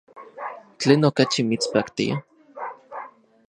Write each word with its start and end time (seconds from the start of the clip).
¿Tlen 0.81 1.01
okachi 1.09 1.41
mitspaktia? 1.49 2.15